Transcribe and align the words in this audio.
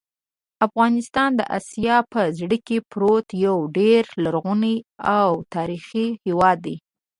افغانستان 0.67 1.29
د 1.35 1.41
اسیا 1.57 1.97
په 2.11 2.21
زړه 2.39 2.57
کې 2.67 2.77
پروت 2.91 3.27
یو 3.45 3.57
ډېر 3.77 4.03
لرغونی 4.23 4.75
او 5.19 5.29
تاریخي 5.55 6.07
هېواد 6.25 6.57
دی. 6.65 6.75